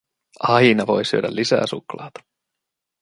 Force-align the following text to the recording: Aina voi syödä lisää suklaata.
Aina 0.39 0.87
voi 0.87 1.05
syödä 1.05 1.27
lisää 1.31 1.67
suklaata. 1.67 2.21